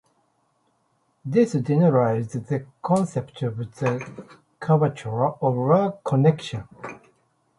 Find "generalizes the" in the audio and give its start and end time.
1.53-2.65